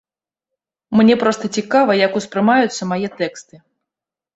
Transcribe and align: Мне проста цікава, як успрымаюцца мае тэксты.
Мне 1.01 1.19
проста 1.25 1.53
цікава, 1.59 1.91
як 2.05 2.11
успрымаюцца 2.23 2.81
мае 2.97 3.07
тэксты. 3.23 3.67